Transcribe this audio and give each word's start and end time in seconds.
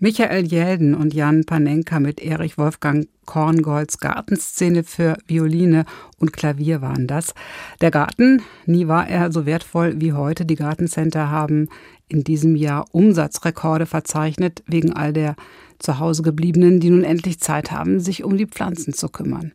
Michael 0.00 0.46
Jelden 0.46 0.94
und 0.94 1.12
Jan 1.12 1.44
Panenka 1.44 1.98
mit 1.98 2.20
Erich 2.20 2.56
Wolfgang 2.56 3.08
Korngolds 3.26 3.98
Gartenszene 3.98 4.84
für 4.84 5.18
Violine 5.26 5.86
und 6.18 6.32
Klavier 6.32 6.80
waren 6.80 7.08
das. 7.08 7.34
Der 7.80 7.90
Garten, 7.90 8.42
nie 8.64 8.86
war 8.86 9.08
er 9.08 9.32
so 9.32 9.44
wertvoll 9.44 10.00
wie 10.00 10.12
heute. 10.12 10.46
Die 10.46 10.54
Gartencenter 10.54 11.32
haben 11.32 11.68
in 12.06 12.22
diesem 12.22 12.54
Jahr 12.54 12.84
Umsatzrekorde 12.92 13.86
verzeichnet 13.86 14.62
wegen 14.68 14.92
all 14.92 15.12
der 15.12 15.34
zu 15.80 15.98
Hause 15.98 16.22
gebliebenen, 16.22 16.78
die 16.78 16.90
nun 16.90 17.02
endlich 17.02 17.40
Zeit 17.40 17.72
haben, 17.72 17.98
sich 17.98 18.22
um 18.22 18.36
die 18.36 18.46
Pflanzen 18.46 18.92
zu 18.92 19.08
kümmern. 19.08 19.50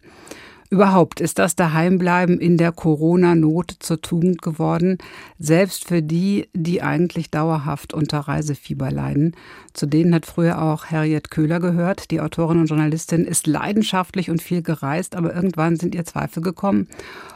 Überhaupt 0.70 1.22
ist 1.22 1.40
das 1.40 1.56
Daheimbleiben 1.56 2.40
in 2.40 2.58
der 2.58 2.72
Corona-Not 2.72 3.76
zur 3.80 4.02
Tugend 4.02 4.42
geworden, 4.42 4.98
selbst 5.38 5.88
für 5.88 6.02
die, 6.02 6.50
die 6.54 6.82
eigentlich 6.82 7.30
dauerhaft 7.30 7.94
unter 7.94 8.20
Reisefieber 8.20 8.92
leiden. 8.92 9.36
Zu 9.74 9.86
denen 9.86 10.14
hat 10.16 10.26
früher 10.26 10.62
auch 10.62 10.86
Harriet 10.88 11.30
Köhler 11.32 11.60
gehört. 11.60 12.12
Die 12.12 12.22
Autorin 12.22 12.60
und 12.60 12.68
Journalistin 12.68 13.26
ist 13.26 13.48
leidenschaftlich 13.48 14.30
und 14.30 14.42
viel 14.42 14.62
gereist, 14.62 15.16
aber 15.16 15.36
irgendwann 15.36 15.76
sind 15.76 15.96
ihr 15.96 16.06
Zweifel 16.06 16.42
gekommen, 16.42 16.88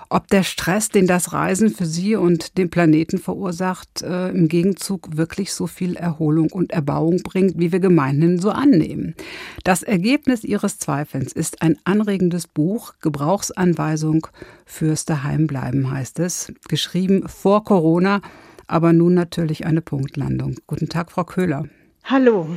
ob 0.10 0.28
der 0.28 0.44
Stress, 0.44 0.90
den 0.90 1.08
das 1.08 1.34
Reisen 1.34 1.70
für 1.70 1.86
sie 1.86 2.16
und 2.16 2.58
den 2.58 2.70
Planeten 2.70 3.18
verursacht, 3.18 4.02
äh, 4.02 4.30
im 4.30 4.48
Gegenzug 4.48 5.18
wirklich 5.18 5.54
so 5.54 5.68
viel 5.68 5.96
Erholung 5.96 6.52
und 6.52 6.72
Erbauung 6.72 7.24
bringt, 7.24 7.60
wie 7.60 7.72
wir 7.72 7.80
gemeinhin 7.80 8.40
so 8.40 8.50
annehmen. 8.50 9.16
Das 9.64 9.84
Ergebnis 9.84 10.44
ihres 10.44 10.80
Zweifelns 10.80 11.34
ist 11.34 11.62
ein 11.62 11.78
anregendes 11.84 12.48
Buch, 12.48 12.94
Gebrauchsanweisung 13.02 14.28
fürs 14.66 15.06
Daheimbleiben 15.06 15.92
heißt 15.92 16.20
es, 16.20 16.54
geschrieben 16.68 17.28
vor 17.28 17.64
Corona, 17.64 18.22
aber 18.68 18.94
nun 18.94 19.14
natürlich 19.14 19.66
eine 19.66 19.82
Punktlandung. 19.82 20.55
Guten 20.68 20.90
Tag, 20.90 21.12
Frau 21.12 21.24
Köhler. 21.24 21.66
Hallo. 22.10 22.48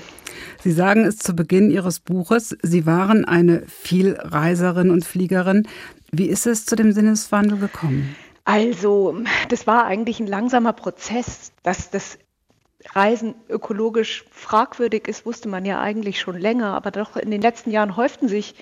Sie 0.63 0.71
sagen 0.71 1.05
es 1.05 1.19
zu 1.19 1.35
Beginn 1.35 1.73
Ihres 1.73 1.99
Buches, 1.99 2.57
Sie 2.63 2.87
waren 2.87 3.25
eine 3.25 3.65
Vielreiserin 3.67 4.91
und 4.91 5.05
Fliegerin. 5.05 5.67
Wie 6.13 6.27
ist 6.27 6.47
es 6.47 6.67
zu 6.67 6.77
dem 6.77 6.93
Sinneswandel 6.93 7.59
gekommen? 7.59 8.17
Also, 8.45 9.23
das 9.49 9.67
war 9.67 9.85
eigentlich 9.85 10.21
ein 10.21 10.27
langsamer 10.27 10.73
Prozess. 10.73 11.53
Dass 11.63 11.91
das 11.91 12.19
Reisen 12.93 13.35
ökologisch 13.49 14.25
fragwürdig 14.31 15.07
ist, 15.07 15.27
wusste 15.27 15.49
man 15.49 15.65
ja 15.65 15.81
eigentlich 15.81 16.21
schon 16.21 16.39
länger. 16.39 16.75
Aber 16.75 16.91
doch 16.91 17.17
in 17.17 17.31
den 17.31 17.43
letzten 17.43 17.71
Jahren 17.71 17.97
häuften 17.97 18.29
sich 18.29 18.55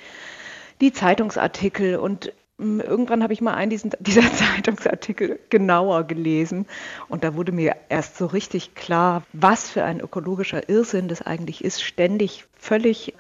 die 0.81 0.93
Zeitungsartikel 0.93 1.97
und 1.97 2.33
hm, 2.59 2.81
irgendwann 2.81 3.23
habe 3.23 3.33
ich 3.33 3.41
mal 3.41 3.55
einen 3.55 3.71
diesen, 3.71 3.93
dieser 4.01 4.33
Zeitungsartikel 4.33 5.39
genauer 5.49 6.05
gelesen 6.05 6.67
und 7.09 7.25
da 7.25 7.35
wurde 7.35 7.53
mir 7.53 7.77
erst 7.89 8.17
so 8.17 8.27
richtig 8.27 8.75
klar, 8.75 9.23
was 9.33 9.71
für 9.71 9.85
ein 9.85 10.01
ökologischer 10.01 10.69
Irrsinn 10.69 11.09
das 11.09 11.23
eigentlich 11.23 11.65
ist, 11.65 11.83
ständig 11.83 12.47
völlig 12.59 13.15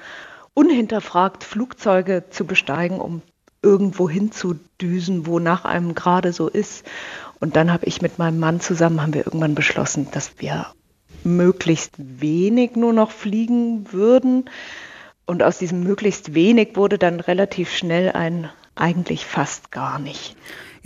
unhinterfragt 0.54 1.44
Flugzeuge 1.44 2.24
zu 2.30 2.44
besteigen, 2.44 3.00
um 3.00 3.22
irgendwo 3.62 4.08
hinzudüsen, 4.08 5.26
wo 5.26 5.38
nach 5.38 5.64
einem 5.64 5.94
gerade 5.94 6.32
so 6.32 6.48
ist. 6.48 6.84
Und 7.40 7.56
dann 7.56 7.72
habe 7.72 7.86
ich 7.86 8.02
mit 8.02 8.18
meinem 8.18 8.38
Mann 8.38 8.60
zusammen, 8.60 9.02
haben 9.02 9.14
wir 9.14 9.26
irgendwann 9.26 9.54
beschlossen, 9.54 10.08
dass 10.12 10.32
wir 10.38 10.66
möglichst 11.24 11.94
wenig 11.98 12.76
nur 12.76 12.92
noch 12.92 13.10
fliegen 13.10 13.92
würden. 13.92 14.50
Und 15.26 15.42
aus 15.42 15.58
diesem 15.58 15.82
möglichst 15.82 16.34
wenig 16.34 16.76
wurde 16.76 16.98
dann 16.98 17.20
relativ 17.20 17.74
schnell 17.74 18.12
ein 18.12 18.50
eigentlich 18.74 19.26
fast 19.26 19.70
gar 19.70 19.98
nicht. 19.98 20.36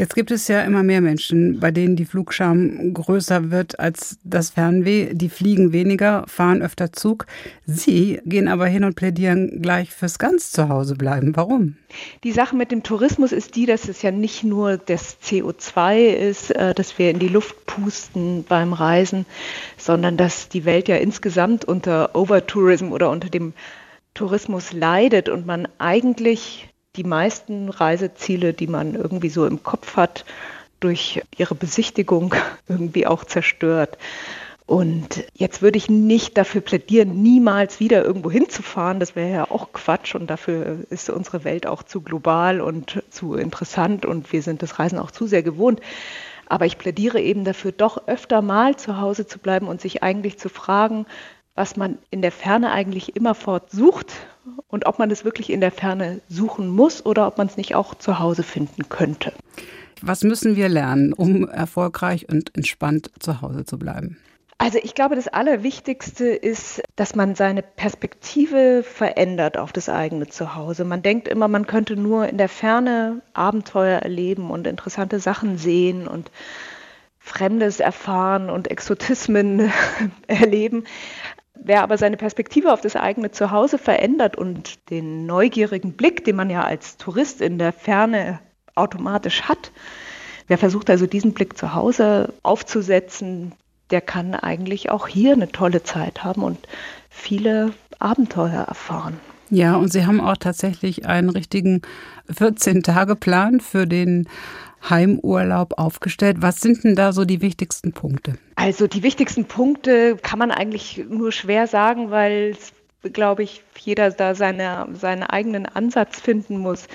Jetzt 0.02 0.16
gibt 0.16 0.32
es 0.32 0.48
ja 0.48 0.62
immer 0.62 0.82
mehr 0.82 1.00
Menschen, 1.00 1.60
bei 1.60 1.70
denen 1.70 1.94
die 1.94 2.06
Flugscham 2.06 2.92
größer 2.92 3.52
wird 3.52 3.78
als 3.78 4.18
das 4.24 4.50
Fernweh. 4.50 5.14
Die 5.14 5.28
fliegen 5.28 5.72
weniger, 5.72 6.24
fahren 6.26 6.60
öfter 6.60 6.92
Zug. 6.92 7.26
Sie 7.66 8.20
gehen 8.24 8.48
aber 8.48 8.66
hin 8.66 8.82
und 8.82 8.96
plädieren 8.96 9.62
gleich 9.62 9.92
fürs 9.92 10.18
ganz 10.18 10.50
Zuhausebleiben. 10.50 11.36
Warum? 11.36 11.76
Die 12.24 12.32
Sache 12.32 12.56
mit 12.56 12.72
dem 12.72 12.82
Tourismus 12.82 13.30
ist 13.30 13.54
die, 13.54 13.64
dass 13.64 13.88
es 13.88 14.02
ja 14.02 14.10
nicht 14.10 14.42
nur 14.42 14.76
das 14.76 15.18
CO2 15.22 16.08
ist, 16.08 16.50
äh, 16.50 16.74
das 16.74 16.98
wir 16.98 17.08
in 17.08 17.20
die 17.20 17.28
Luft 17.28 17.64
pusten 17.66 18.42
beim 18.42 18.72
Reisen, 18.72 19.24
sondern 19.76 20.16
dass 20.16 20.48
die 20.48 20.64
Welt 20.64 20.88
ja 20.88 20.96
insgesamt 20.96 21.64
unter 21.64 22.16
Overtourism 22.16 22.90
oder 22.90 23.08
unter 23.08 23.30
dem 23.30 23.52
Tourismus 24.14 24.72
leidet 24.72 25.28
und 25.28 25.46
man 25.46 25.68
eigentlich 25.78 26.71
die 26.96 27.04
meisten 27.04 27.68
Reiseziele, 27.68 28.52
die 28.52 28.66
man 28.66 28.94
irgendwie 28.94 29.30
so 29.30 29.46
im 29.46 29.62
Kopf 29.62 29.96
hat, 29.96 30.24
durch 30.80 31.22
ihre 31.36 31.54
Besichtigung 31.54 32.34
irgendwie 32.68 33.06
auch 33.06 33.24
zerstört. 33.24 33.98
Und 34.66 35.24
jetzt 35.34 35.60
würde 35.60 35.76
ich 35.76 35.90
nicht 35.90 36.38
dafür 36.38 36.60
plädieren, 36.60 37.22
niemals 37.22 37.80
wieder 37.80 38.04
irgendwo 38.04 38.30
hinzufahren. 38.30 39.00
Das 39.00 39.16
wäre 39.16 39.30
ja 39.30 39.50
auch 39.50 39.72
Quatsch 39.72 40.14
und 40.14 40.28
dafür 40.28 40.78
ist 40.88 41.10
unsere 41.10 41.44
Welt 41.44 41.66
auch 41.66 41.82
zu 41.82 42.00
global 42.00 42.60
und 42.60 43.02
zu 43.10 43.34
interessant 43.34 44.06
und 44.06 44.32
wir 44.32 44.42
sind 44.42 44.62
das 44.62 44.78
Reisen 44.78 44.98
auch 44.98 45.10
zu 45.10 45.26
sehr 45.26 45.42
gewohnt. 45.42 45.80
Aber 46.46 46.66
ich 46.66 46.78
plädiere 46.78 47.20
eben 47.20 47.44
dafür, 47.44 47.72
doch 47.72 48.06
öfter 48.06 48.42
mal 48.42 48.76
zu 48.76 49.00
Hause 49.00 49.26
zu 49.26 49.38
bleiben 49.38 49.68
und 49.68 49.80
sich 49.80 50.02
eigentlich 50.02 50.38
zu 50.38 50.48
fragen, 50.48 51.06
was 51.54 51.76
man 51.76 51.98
in 52.10 52.22
der 52.22 52.32
Ferne 52.32 52.72
eigentlich 52.72 53.16
immerfort 53.16 53.70
sucht 53.70 54.12
und 54.68 54.86
ob 54.86 54.98
man 54.98 55.10
es 55.10 55.24
wirklich 55.24 55.50
in 55.50 55.60
der 55.60 55.70
Ferne 55.70 56.20
suchen 56.28 56.68
muss 56.68 57.04
oder 57.04 57.26
ob 57.26 57.38
man 57.38 57.46
es 57.46 57.56
nicht 57.56 57.74
auch 57.74 57.94
zu 57.94 58.18
Hause 58.18 58.42
finden 58.42 58.88
könnte. 58.88 59.32
Was 60.00 60.24
müssen 60.24 60.56
wir 60.56 60.68
lernen, 60.68 61.12
um 61.12 61.48
erfolgreich 61.48 62.28
und 62.28 62.54
entspannt 62.56 63.10
zu 63.20 63.40
Hause 63.40 63.64
zu 63.64 63.78
bleiben? 63.78 64.18
Also 64.58 64.78
ich 64.80 64.94
glaube, 64.94 65.16
das 65.16 65.26
Allerwichtigste 65.26 66.26
ist, 66.26 66.82
dass 66.94 67.16
man 67.16 67.34
seine 67.34 67.62
Perspektive 67.62 68.84
verändert 68.84 69.56
auf 69.56 69.72
das 69.72 69.88
eigene 69.88 70.28
Zuhause. 70.28 70.84
Man 70.84 71.02
denkt 71.02 71.26
immer, 71.26 71.48
man 71.48 71.66
könnte 71.66 71.96
nur 71.96 72.28
in 72.28 72.38
der 72.38 72.48
Ferne 72.48 73.22
Abenteuer 73.34 73.98
erleben 73.98 74.52
und 74.52 74.68
interessante 74.68 75.18
Sachen 75.18 75.58
sehen 75.58 76.06
und 76.06 76.30
Fremdes 77.18 77.80
erfahren 77.80 78.50
und 78.50 78.70
Exotismen 78.70 79.72
erleben. 80.28 80.84
Wer 81.54 81.82
aber 81.82 81.98
seine 81.98 82.16
Perspektive 82.16 82.72
auf 82.72 82.80
das 82.80 82.96
eigene 82.96 83.30
Zuhause 83.30 83.78
verändert 83.78 84.36
und 84.36 84.90
den 84.90 85.26
neugierigen 85.26 85.92
Blick, 85.92 86.24
den 86.24 86.36
man 86.36 86.50
ja 86.50 86.64
als 86.64 86.96
Tourist 86.96 87.40
in 87.40 87.58
der 87.58 87.72
Ferne 87.72 88.40
automatisch 88.74 89.42
hat, 89.42 89.70
wer 90.48 90.58
versucht 90.58 90.90
also 90.90 91.06
diesen 91.06 91.34
Blick 91.34 91.56
zu 91.56 91.74
Hause 91.74 92.32
aufzusetzen, 92.42 93.52
der 93.90 94.00
kann 94.00 94.34
eigentlich 94.34 94.90
auch 94.90 95.06
hier 95.06 95.34
eine 95.34 95.52
tolle 95.52 95.82
Zeit 95.82 96.24
haben 96.24 96.42
und 96.42 96.58
viele 97.10 97.72
Abenteuer 97.98 98.62
erfahren. 98.62 99.20
Ja, 99.50 99.76
und 99.76 99.92
Sie 99.92 100.06
haben 100.06 100.20
auch 100.20 100.38
tatsächlich 100.38 101.04
einen 101.06 101.28
richtigen 101.28 101.82
14-Tage-Plan 102.30 103.60
für 103.60 103.86
den 103.86 104.26
Heimurlaub 104.88 105.78
aufgestellt. 105.78 106.38
Was 106.40 106.60
sind 106.60 106.82
denn 106.84 106.96
da 106.96 107.12
so 107.12 107.26
die 107.26 107.42
wichtigsten 107.42 107.92
Punkte? 107.92 108.38
Also 108.62 108.86
die 108.86 109.02
wichtigsten 109.02 109.46
Punkte 109.46 110.16
kann 110.16 110.38
man 110.38 110.52
eigentlich 110.52 111.04
nur 111.08 111.32
schwer 111.32 111.66
sagen, 111.66 112.12
weil, 112.12 112.56
glaube 113.02 113.42
ich, 113.42 113.64
jeder 113.76 114.12
da 114.12 114.36
seine, 114.36 114.86
seinen 114.92 115.24
eigenen 115.24 115.66
Ansatz 115.66 116.20
finden 116.20 116.58
muss. 116.58 116.86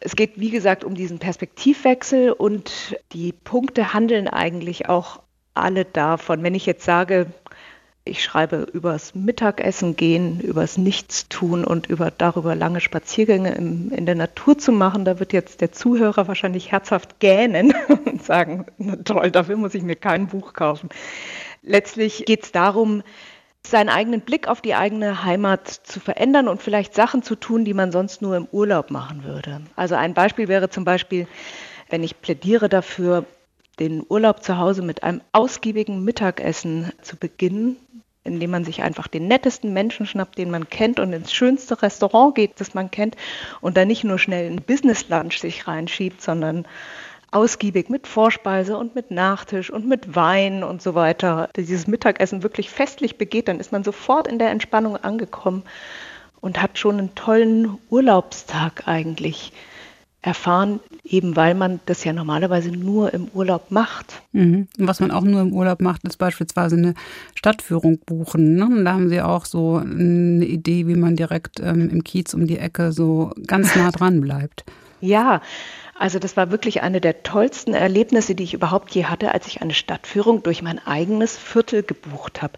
Es 0.00 0.16
geht, 0.16 0.40
wie 0.40 0.48
gesagt, 0.48 0.84
um 0.84 0.94
diesen 0.94 1.18
Perspektivwechsel 1.18 2.32
und 2.32 2.96
die 3.12 3.32
Punkte 3.32 3.92
handeln 3.92 4.28
eigentlich 4.28 4.88
auch 4.88 5.20
alle 5.52 5.84
davon. 5.84 6.42
Wenn 6.42 6.54
ich 6.54 6.64
jetzt 6.64 6.86
sage, 6.86 7.26
ich 8.08 8.22
schreibe 8.22 8.66
übers 8.72 9.14
Mittagessen 9.14 9.96
gehen, 9.96 10.40
übers 10.40 10.78
Nichtstun 10.78 11.64
und 11.64 11.86
über 11.86 12.10
darüber 12.10 12.54
lange 12.54 12.80
Spaziergänge 12.80 13.54
im, 13.54 13.92
in 13.92 14.06
der 14.06 14.14
Natur 14.14 14.58
zu 14.58 14.72
machen. 14.72 15.04
Da 15.04 15.20
wird 15.20 15.32
jetzt 15.32 15.60
der 15.60 15.72
Zuhörer 15.72 16.28
wahrscheinlich 16.28 16.72
herzhaft 16.72 17.20
gähnen 17.20 17.74
und 18.04 18.22
sagen, 18.22 18.66
na 18.78 18.96
toll, 18.96 19.30
dafür 19.30 19.56
muss 19.56 19.74
ich 19.74 19.82
mir 19.82 19.96
kein 19.96 20.28
Buch 20.28 20.52
kaufen. 20.52 20.88
Letztlich 21.62 22.24
geht 22.24 22.44
es 22.44 22.52
darum, 22.52 23.02
seinen 23.62 23.88
eigenen 23.88 24.22
Blick 24.22 24.48
auf 24.48 24.60
die 24.60 24.74
eigene 24.74 25.24
Heimat 25.24 25.68
zu 25.68 26.00
verändern 26.00 26.48
und 26.48 26.62
vielleicht 26.62 26.94
Sachen 26.94 27.22
zu 27.22 27.34
tun, 27.34 27.64
die 27.64 27.74
man 27.74 27.92
sonst 27.92 28.22
nur 28.22 28.36
im 28.36 28.48
Urlaub 28.50 28.90
machen 28.90 29.24
würde. 29.24 29.60
Also 29.76 29.94
ein 29.94 30.14
Beispiel 30.14 30.48
wäre 30.48 30.70
zum 30.70 30.84
Beispiel, 30.84 31.26
wenn 31.90 32.02
ich 32.02 32.20
plädiere 32.20 32.68
dafür, 32.68 33.24
den 33.78 34.04
Urlaub 34.08 34.42
zu 34.42 34.58
Hause 34.58 34.82
mit 34.82 35.02
einem 35.02 35.20
ausgiebigen 35.32 36.02
Mittagessen 36.04 36.90
zu 37.02 37.16
beginnen, 37.16 37.76
indem 38.28 38.50
man 38.50 38.64
sich 38.64 38.82
einfach 38.82 39.08
den 39.08 39.26
nettesten 39.26 39.72
Menschen 39.72 40.06
schnappt, 40.06 40.38
den 40.38 40.50
man 40.50 40.68
kennt 40.68 41.00
und 41.00 41.12
ins 41.12 41.32
schönste 41.32 41.82
Restaurant 41.82 42.34
geht, 42.34 42.60
das 42.60 42.74
man 42.74 42.90
kennt 42.90 43.16
und 43.60 43.76
dann 43.76 43.88
nicht 43.88 44.04
nur 44.04 44.18
schnell 44.18 44.50
ein 44.50 44.62
Business 44.62 45.08
Lunch 45.08 45.40
sich 45.40 45.66
reinschiebt, 45.66 46.22
sondern 46.22 46.66
ausgiebig 47.30 47.90
mit 47.90 48.06
Vorspeise 48.06 48.76
und 48.76 48.94
mit 48.94 49.10
Nachtisch 49.10 49.70
und 49.70 49.86
mit 49.86 50.14
Wein 50.14 50.62
und 50.62 50.80
so 50.80 50.94
weiter 50.94 51.50
dieses 51.56 51.86
Mittagessen 51.86 52.42
wirklich 52.42 52.70
festlich 52.70 53.18
begeht, 53.18 53.48
dann 53.48 53.60
ist 53.60 53.72
man 53.72 53.84
sofort 53.84 54.28
in 54.28 54.38
der 54.38 54.50
Entspannung 54.50 54.96
angekommen 54.96 55.62
und 56.40 56.62
hat 56.62 56.78
schon 56.78 56.98
einen 56.98 57.14
tollen 57.14 57.78
Urlaubstag 57.90 58.86
eigentlich 58.86 59.52
erfahren, 60.20 60.80
eben 61.04 61.36
weil 61.36 61.54
man 61.54 61.80
das 61.86 62.02
ja 62.02 62.12
normalerweise 62.12 62.70
nur 62.70 63.14
im 63.14 63.28
Urlaub 63.34 63.70
macht. 63.70 64.20
Mhm. 64.32 64.66
Was 64.76 65.00
man 65.00 65.10
auch 65.10 65.22
nur 65.22 65.40
im 65.40 65.52
Urlaub 65.52 65.80
macht, 65.80 66.04
ist 66.04 66.16
beispielsweise 66.16 66.76
eine 66.76 66.94
Stadtführung 67.34 67.98
buchen. 68.04 68.56
Ne? 68.56 68.64
Und 68.64 68.84
da 68.84 68.94
haben 68.94 69.08
Sie 69.08 69.22
auch 69.22 69.44
so 69.44 69.76
eine 69.76 70.44
Idee, 70.44 70.88
wie 70.88 70.96
man 70.96 71.14
direkt 71.14 71.60
ähm, 71.60 71.88
im 71.88 72.02
Kiez 72.02 72.34
um 72.34 72.46
die 72.46 72.58
Ecke 72.58 72.92
so 72.92 73.32
ganz 73.46 73.76
nah 73.76 73.92
dran 73.92 74.20
bleibt. 74.20 74.64
ja, 75.00 75.40
also 75.98 76.18
das 76.18 76.36
war 76.36 76.50
wirklich 76.50 76.82
eine 76.82 77.00
der 77.00 77.22
tollsten 77.22 77.74
Erlebnisse, 77.74 78.34
die 78.34 78.44
ich 78.44 78.54
überhaupt 78.54 78.94
je 78.94 79.06
hatte, 79.06 79.34
als 79.34 79.46
ich 79.46 79.62
eine 79.62 79.74
Stadtführung 79.74 80.42
durch 80.42 80.62
mein 80.62 80.84
eigenes 80.84 81.36
Viertel 81.36 81.82
gebucht 81.82 82.42
habe. 82.42 82.54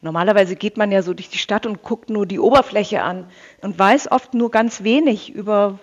Normalerweise 0.00 0.56
geht 0.56 0.76
man 0.76 0.92
ja 0.92 1.02
so 1.02 1.14
durch 1.14 1.30
die 1.30 1.38
Stadt 1.38 1.66
und 1.66 1.82
guckt 1.82 2.10
nur 2.10 2.26
die 2.26 2.38
Oberfläche 2.38 3.02
an 3.02 3.26
und 3.62 3.78
weiß 3.78 4.10
oft 4.10 4.34
nur 4.34 4.50
ganz 4.50 4.82
wenig 4.82 5.32
über 5.32 5.78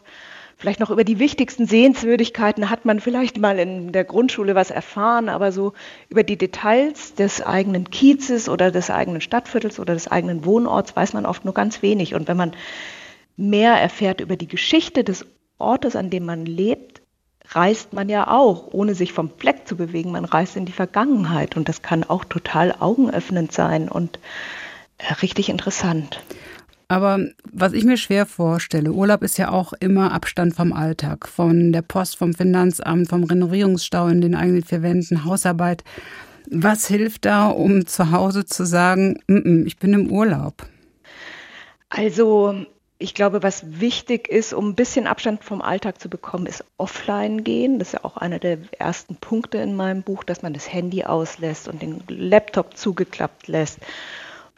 Vielleicht 0.59 0.81
noch 0.81 0.89
über 0.89 1.05
die 1.05 1.19
wichtigsten 1.19 1.67
Sehenswürdigkeiten 1.67 2.69
hat 2.69 2.83
man 2.83 2.99
vielleicht 2.99 3.37
mal 3.37 3.57
in 3.59 3.93
der 3.93 4.03
Grundschule 4.03 4.55
was 4.55 4.71
erfahren, 4.71 5.29
aber 5.29 5.53
so 5.53 5.71
über 6.09 6.23
die 6.23 6.37
Details 6.37 7.15
des 7.15 7.41
eigenen 7.41 7.89
Kiezes 7.89 8.49
oder 8.49 8.69
des 8.69 8.89
eigenen 8.89 9.21
Stadtviertels 9.21 9.79
oder 9.79 9.93
des 9.93 10.09
eigenen 10.09 10.43
Wohnorts 10.43 10.97
weiß 10.97 11.13
man 11.13 11.25
oft 11.25 11.45
nur 11.45 11.53
ganz 11.53 11.81
wenig. 11.81 12.13
Und 12.13 12.27
wenn 12.27 12.35
man 12.35 12.51
mehr 13.37 13.75
erfährt 13.75 14.19
über 14.19 14.35
die 14.35 14.49
Geschichte 14.49 15.05
des 15.05 15.25
Ortes, 15.59 15.95
an 15.95 16.09
dem 16.09 16.25
man 16.25 16.45
lebt, 16.45 17.01
reist 17.51 17.93
man 17.93 18.09
ja 18.09 18.27
auch, 18.27 18.67
ohne 18.73 18.95
sich 18.95 19.13
vom 19.13 19.31
Fleck 19.37 19.65
zu 19.65 19.77
bewegen. 19.77 20.11
Man 20.11 20.25
reist 20.25 20.57
in 20.57 20.65
die 20.65 20.73
Vergangenheit 20.73 21.55
und 21.55 21.69
das 21.69 21.81
kann 21.81 22.03
auch 22.03 22.25
total 22.25 22.75
augenöffnend 22.77 23.53
sein 23.53 23.87
und 23.87 24.19
äh, 24.97 25.13
richtig 25.21 25.47
interessant. 25.47 26.21
Aber 26.89 27.19
was 27.51 27.73
ich 27.73 27.85
mir 27.85 27.97
schwer 27.97 28.25
vorstelle, 28.25 28.91
Urlaub 28.91 29.21
ist 29.21 29.37
ja 29.37 29.51
auch 29.51 29.73
immer 29.73 30.11
Abstand 30.11 30.55
vom 30.55 30.73
Alltag, 30.73 31.27
von 31.27 31.71
der 31.71 31.83
Post, 31.83 32.17
vom 32.17 32.33
Finanzamt, 32.33 33.07
vom 33.07 33.23
Renovierungsstau 33.23 34.07
in 34.07 34.21
den 34.21 34.33
eigenen 34.33 34.63
vier 34.63 34.81
Wänden, 34.81 35.23
Hausarbeit. 35.23 35.83
Was 36.49 36.87
hilft 36.87 37.25
da, 37.25 37.47
um 37.47 37.85
zu 37.85 38.11
Hause 38.11 38.43
zu 38.43 38.65
sagen, 38.65 39.19
mm 39.27 39.35
-mm, 39.35 39.65
ich 39.67 39.77
bin 39.77 39.93
im 39.93 40.11
Urlaub? 40.11 40.67
Also 41.89 42.65
ich 42.97 43.13
glaube, 43.13 43.43
was 43.43 43.79
wichtig 43.79 44.27
ist, 44.27 44.51
um 44.51 44.69
ein 44.69 44.75
bisschen 44.75 45.05
Abstand 45.05 45.43
vom 45.43 45.61
Alltag 45.61 46.01
zu 46.01 46.09
bekommen, 46.09 46.47
ist 46.47 46.65
offline 46.77 47.43
gehen. 47.43 47.77
Das 47.77 47.89
ist 47.89 47.93
ja 47.93 48.03
auch 48.03 48.17
einer 48.17 48.39
der 48.39 48.57
ersten 48.79 49.15
Punkte 49.15 49.59
in 49.59 49.75
meinem 49.75 50.01
Buch, 50.01 50.23
dass 50.23 50.41
man 50.41 50.55
das 50.55 50.73
Handy 50.73 51.03
auslässt 51.03 51.67
und 51.67 51.83
den 51.83 52.01
Laptop 52.07 52.75
zugeklappt 52.75 53.47
lässt. 53.47 53.77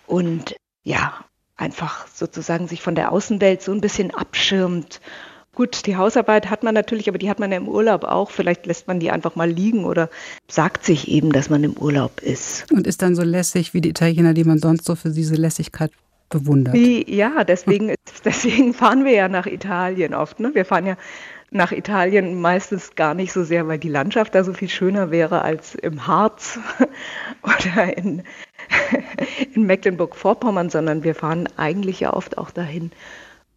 Und 0.08 0.56
ja, 0.84 1.26
einfach 1.62 2.08
sozusagen 2.08 2.68
sich 2.68 2.82
von 2.82 2.96
der 2.96 3.12
Außenwelt 3.12 3.62
so 3.62 3.72
ein 3.72 3.82
bisschen 3.82 4.12
abschirmt. 4.12 5.00
Gut, 5.54 5.86
die 5.86 5.98
Hausarbeit 5.98 6.50
hat 6.50 6.64
man 6.64 6.74
natürlich, 6.74 7.10
aber 7.10 7.18
die 7.18 7.30
hat 7.30 7.40
man 7.40 7.52
ja 7.52 7.58
im 7.58 7.68
Urlaub 7.68 8.04
auch. 8.04 8.32
Vielleicht 8.32 8.66
lässt 8.66 8.88
man 8.88 9.00
die 9.00 9.12
einfach 9.12 9.36
mal 9.36 9.50
liegen 9.50 9.86
oder 9.86 10.10
sagt 10.50 10.86
sich 10.86 11.10
eben, 11.10 11.32
dass 11.32 11.50
man 11.50 11.64
im 11.64 11.74
Urlaub 11.74 12.22
ist. 12.22 12.72
Und 12.72 12.88
ist 12.88 13.02
dann 13.02 13.16
so 13.16 13.22
lässig 13.22 13.74
wie 13.74 13.82
die 13.82 13.90
Italiener, 13.90 14.34
die 14.34 14.46
man 14.46 14.60
sonst 14.60 14.86
so 14.86 14.96
für 14.96 15.10
diese 15.10 15.36
Lässigkeit 15.36 15.92
bewundert. 16.30 16.74
Wie, 16.74 17.06
ja, 17.14 17.44
deswegen, 17.44 17.94
deswegen 18.26 18.74
fahren 18.74 19.06
wir 19.06 19.12
ja 19.12 19.28
nach 19.28 19.46
Italien 19.46 20.14
oft. 20.14 20.40
Ne? 20.40 20.52
Wir 20.54 20.66
fahren 20.66 20.88
ja 20.88 20.98
nach 21.52 21.74
Italien 21.74 22.40
meistens 22.40 22.96
gar 22.96 23.14
nicht 23.14 23.34
so 23.34 23.44
sehr, 23.44 23.68
weil 23.68 23.78
die 23.78 23.90
Landschaft 23.90 24.34
da 24.34 24.44
so 24.44 24.54
viel 24.54 24.70
schöner 24.70 25.12
wäre 25.12 25.42
als 25.42 25.76
im 25.76 26.08
Harz 26.08 26.58
oder 27.44 27.98
in, 27.98 28.24
in 29.54 29.66
Mecklenburg-Vorpommern, 29.66 30.70
sondern 30.70 31.04
wir 31.04 31.14
fahren 31.14 31.50
eigentlich 31.58 32.00
ja 32.00 32.14
oft 32.14 32.38
auch 32.38 32.52
dahin, 32.52 32.92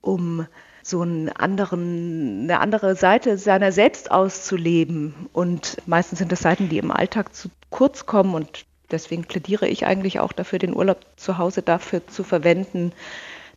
um 0.01 0.47
so 0.83 1.01
einen 1.01 1.31
anderen, 1.31 2.43
eine 2.43 2.61
andere 2.61 2.97
Seite 2.97 3.39
seiner 3.39 3.71
selbst 3.71 4.11
auszuleben. 4.11 5.15
Und 5.33 5.77
meistens 5.87 6.19
sind 6.19 6.33
das 6.33 6.41
Seiten, 6.41 6.69
die 6.69 6.79
im 6.79 6.91
Alltag 6.91 7.35
zu 7.35 7.49
kurz 7.71 8.07
kommen. 8.07 8.35
Und 8.35 8.67
deswegen 8.91 9.25
plädiere 9.25 9.69
ich 9.69 9.87
eigentlich 9.87 10.19
auch 10.19 10.33
dafür, 10.33 10.59
den 10.59 10.75
Urlaub 10.75 10.99
zu 11.17 11.39
Hause 11.39 11.63
dafür 11.63 12.07
zu 12.09 12.25
verwenden, 12.25 12.93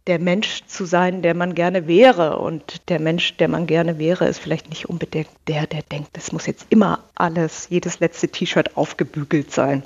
der 0.07 0.19
Mensch 0.19 0.63
zu 0.68 0.86
sein, 0.86 1.21
der 1.21 1.36
man 1.36 1.54
gerne 1.54 1.88
wäre. 1.88 2.39
Und 2.39 2.89
der 2.89 3.00
Mensch, 3.00 3.36
der 3.38 3.48
man 3.48 3.68
gerne 3.68 4.00
wäre, 4.00 4.27
ist 4.27 4.39
vielleicht 4.39 4.69
nicht 4.69 4.89
unbedingt 4.89 5.30
der, 5.48 5.68
der 5.68 5.81
denkt, 5.83 6.18
es 6.18 6.31
muss 6.31 6.48
jetzt 6.48 6.65
immer 6.69 7.04
alles, 7.15 7.68
jedes 7.69 8.00
letzte 8.00 8.30
T-Shirt 8.30 8.75
aufgebügelt 8.75 9.51
sein. 9.51 9.83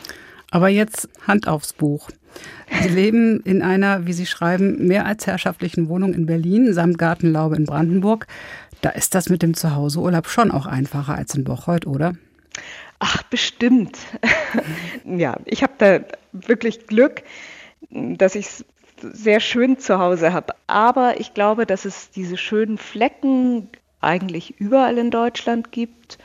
Aber 0.51 0.69
jetzt 0.69 1.09
Hand 1.27 1.47
aufs 1.47 1.73
Buch. 1.73 2.09
Sie 2.81 2.89
leben 2.93 3.41
in 3.41 3.61
einer, 3.61 4.05
wie 4.05 4.13
Sie 4.13 4.25
schreiben, 4.25 4.87
mehr 4.87 5.05
als 5.05 5.27
herrschaftlichen 5.27 5.89
Wohnung 5.89 6.13
in 6.13 6.25
Berlin 6.25 6.73
samt 6.73 6.97
Gartenlaube 6.97 7.55
in 7.55 7.65
Brandenburg. 7.65 8.27
Da 8.81 8.89
ist 8.89 9.15
das 9.15 9.29
mit 9.29 9.41
dem 9.41 9.53
Zuhauseurlaub 9.53 10.27
schon 10.27 10.51
auch 10.51 10.65
einfacher 10.65 11.15
als 11.15 11.35
in 11.35 11.43
Bocholt, 11.43 11.87
oder? 11.87 12.13
Ach, 12.99 13.23
bestimmt. 13.23 13.97
ja, 15.05 15.37
ich 15.45 15.63
habe 15.63 15.73
da 15.77 15.99
wirklich 16.31 16.87
Glück, 16.87 17.23
dass 17.89 18.35
ich 18.35 18.45
es 18.45 18.65
sehr 19.01 19.39
schön 19.39 19.79
zu 19.79 19.99
Hause 19.99 20.33
habe. 20.33 20.53
Aber 20.67 21.19
ich 21.19 21.33
glaube, 21.33 21.65
dass 21.65 21.85
es 21.85 22.11
diese 22.11 22.37
schönen 22.37 22.77
Flecken 22.77 23.69
eigentlich 23.99 24.59
überall 24.59 24.97
in 24.97 25.11
Deutschland 25.11 25.71
gibt. 25.71 26.17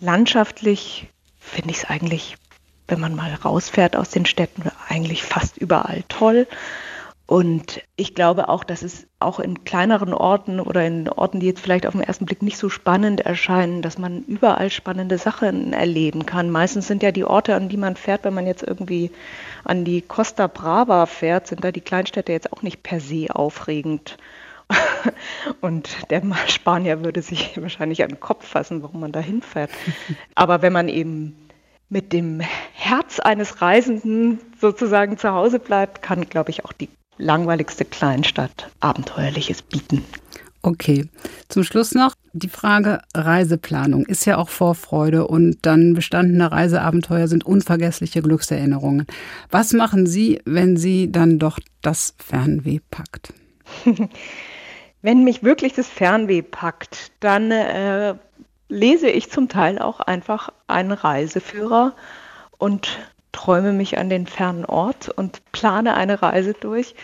Landschaftlich 0.00 1.08
finde 1.38 1.70
ich 1.70 1.78
es 1.78 1.84
eigentlich 1.84 2.36
wenn 2.92 3.00
man 3.00 3.14
mal 3.14 3.32
rausfährt 3.34 3.96
aus 3.96 4.10
den 4.10 4.26
Städten, 4.26 4.70
eigentlich 4.88 5.22
fast 5.22 5.56
überall 5.56 6.04
toll. 6.08 6.46
Und 7.26 7.80
ich 7.96 8.14
glaube 8.14 8.48
auch, 8.48 8.64
dass 8.64 8.82
es 8.82 9.06
auch 9.20 9.38
in 9.38 9.64
kleineren 9.64 10.12
Orten 10.12 10.60
oder 10.60 10.84
in 10.86 11.08
Orten, 11.08 11.40
die 11.40 11.46
jetzt 11.46 11.60
vielleicht 11.60 11.86
auf 11.86 11.92
den 11.92 12.02
ersten 12.02 12.26
Blick 12.26 12.42
nicht 12.42 12.58
so 12.58 12.68
spannend 12.68 13.20
erscheinen, 13.20 13.80
dass 13.80 13.96
man 13.96 14.24
überall 14.24 14.70
spannende 14.70 15.18
Sachen 15.18 15.72
erleben 15.72 16.26
kann. 16.26 16.50
Meistens 16.50 16.88
sind 16.88 17.02
ja 17.02 17.12
die 17.12 17.24
Orte, 17.24 17.54
an 17.54 17.68
die 17.68 17.76
man 17.76 17.96
fährt, 17.96 18.24
wenn 18.24 18.34
man 18.34 18.46
jetzt 18.46 18.64
irgendwie 18.64 19.12
an 19.64 19.84
die 19.84 20.02
Costa 20.02 20.46
Brava 20.48 21.06
fährt, 21.06 21.46
sind 21.46 21.64
da 21.64 21.70
die 21.70 21.80
Kleinstädte 21.80 22.32
jetzt 22.32 22.52
auch 22.52 22.62
nicht 22.62 22.82
per 22.82 23.00
se 23.00 23.28
aufregend. 23.30 24.18
Und 25.60 26.10
der 26.10 26.22
Spanier 26.48 27.04
würde 27.04 27.22
sich 27.22 27.56
wahrscheinlich 27.60 28.02
an 28.02 28.10
den 28.10 28.20
Kopf 28.20 28.46
fassen, 28.46 28.82
warum 28.82 29.00
man 29.00 29.12
da 29.12 29.20
hinfährt. 29.20 29.70
Aber 30.34 30.60
wenn 30.62 30.72
man 30.72 30.88
eben 30.88 31.36
mit 31.88 32.12
dem 32.12 32.40
Herz 32.40 33.20
eines 33.20 33.60
Reisenden 33.60 34.40
sozusagen 34.60 35.18
zu 35.18 35.32
Hause 35.32 35.58
bleibt, 35.58 36.02
kann, 36.02 36.28
glaube 36.28 36.50
ich, 36.50 36.64
auch 36.64 36.72
die 36.72 36.88
langweiligste 37.18 37.84
Kleinstadt 37.84 38.70
Abenteuerliches 38.80 39.62
bieten. 39.62 40.04
Okay, 40.62 41.08
zum 41.48 41.64
Schluss 41.64 41.92
noch 41.92 42.14
die 42.32 42.48
Frage 42.48 43.02
Reiseplanung 43.14 44.06
ist 44.06 44.24
ja 44.24 44.38
auch 44.38 44.48
Vorfreude 44.48 45.26
und 45.26 45.58
dann 45.66 45.92
bestandene 45.92 46.50
Reiseabenteuer 46.50 47.28
sind 47.28 47.44
unvergessliche 47.44 48.22
Glückserinnerungen. 48.22 49.06
Was 49.50 49.72
machen 49.72 50.06
Sie, 50.06 50.40
wenn 50.44 50.76
Sie 50.76 51.12
dann 51.12 51.38
doch 51.38 51.58
das 51.82 52.14
Fernweh 52.18 52.78
packt? 52.90 53.34
wenn 55.02 55.24
mich 55.24 55.42
wirklich 55.42 55.74
das 55.74 55.88
Fernweh 55.88 56.42
packt, 56.42 57.12
dann 57.20 57.50
äh, 57.50 58.14
lese 58.68 59.10
ich 59.10 59.30
zum 59.30 59.48
Teil 59.48 59.78
auch 59.78 60.00
einfach 60.00 60.50
einen 60.68 60.92
Reiseführer 60.92 61.94
und 62.56 62.98
träume 63.32 63.72
mich 63.72 63.98
an 63.98 64.08
den 64.08 64.26
fernen 64.26 64.64
Ort 64.64 65.08
und 65.08 65.42
plane 65.52 65.94
eine 65.94 66.22
Reise 66.22 66.54
durch 66.54 66.94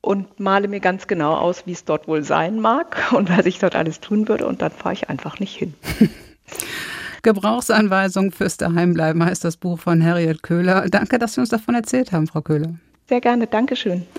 und 0.00 0.40
male 0.40 0.68
mir 0.68 0.80
ganz 0.80 1.06
genau 1.06 1.34
aus, 1.34 1.66
wie 1.66 1.72
es 1.72 1.84
dort 1.84 2.08
wohl 2.08 2.24
sein 2.24 2.60
mag 2.60 2.96
und 3.12 3.30
was 3.30 3.46
ich 3.46 3.58
dort 3.58 3.76
alles 3.76 4.00
tun 4.00 4.28
würde 4.28 4.46
und 4.46 4.62
dann 4.62 4.70
fahre 4.70 4.94
ich 4.94 5.08
einfach 5.08 5.38
nicht 5.38 5.54
hin. 5.54 5.74
Gebrauchsanweisung 7.22 8.32
fürs 8.32 8.56
Daheimbleiben 8.56 9.22
heißt 9.22 9.44
das 9.44 9.58
Buch 9.58 9.78
von 9.78 10.02
Harriet 10.02 10.42
Köhler. 10.42 10.86
Danke, 10.88 11.18
dass 11.18 11.34
Sie 11.34 11.40
uns 11.40 11.50
davon 11.50 11.74
erzählt 11.74 12.12
haben, 12.12 12.26
Frau 12.26 12.40
Köhler. 12.40 12.74
Sehr 13.08 13.20
gerne, 13.20 13.46
Dankeschön. 13.46 14.06